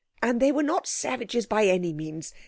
[0.23, 2.33] "And they were not savages by any means.